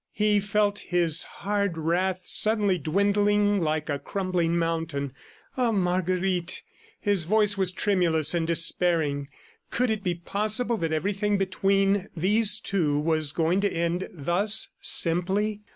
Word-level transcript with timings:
He 0.13 0.39
felt 0.39 0.79
his 0.79 1.21
hard 1.21 1.77
wrath 1.77 2.23
suddenly 2.25 2.79
dwindling 2.79 3.59
like 3.61 3.87
a 3.87 3.99
crumbling 3.99 4.57
mountain. 4.57 5.13
Ah, 5.55 5.69
Marguerite! 5.69 6.63
His 6.99 7.25
voice 7.25 7.55
was 7.55 7.71
tremulous 7.71 8.33
and 8.33 8.47
despairing. 8.47 9.27
Could 9.69 9.91
it 9.91 10.01
be 10.01 10.15
possible 10.15 10.77
that 10.77 10.91
everything 10.91 11.37
between 11.37 12.07
these 12.17 12.59
two 12.59 12.97
was 12.97 13.31
going 13.31 13.61
to 13.61 13.71
end 13.71 14.07
thus 14.11 14.69
simply? 14.81 15.61